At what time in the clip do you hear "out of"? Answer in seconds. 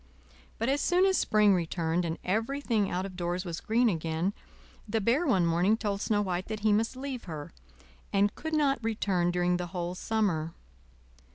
2.89-3.15